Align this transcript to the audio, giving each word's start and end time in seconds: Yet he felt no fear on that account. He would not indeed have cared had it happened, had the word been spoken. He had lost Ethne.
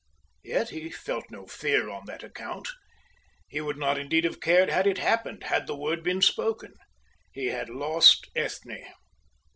Yet 0.41 0.69
he 0.69 0.89
felt 0.89 1.29
no 1.29 1.45
fear 1.45 1.91
on 1.91 2.07
that 2.07 2.23
account. 2.23 2.67
He 3.47 3.61
would 3.61 3.77
not 3.77 3.99
indeed 3.99 4.23
have 4.23 4.39
cared 4.41 4.71
had 4.71 4.87
it 4.87 4.97
happened, 4.97 5.43
had 5.43 5.67
the 5.67 5.75
word 5.77 6.01
been 6.03 6.23
spoken. 6.23 6.73
He 7.31 7.49
had 7.49 7.69
lost 7.69 8.27
Ethne. 8.35 8.81